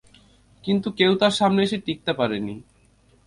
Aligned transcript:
কিন্তু 0.63 0.87
কেউ 0.91 1.11
তার 1.15 1.33
সামনে 1.39 1.61
এসে 1.63 1.77
টিকতে 1.85 2.11
পারেনি। 2.13 2.55